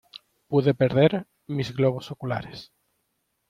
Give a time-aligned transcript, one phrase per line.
[0.47, 1.13] Pude perder
[1.47, 2.59] mis globos oculares...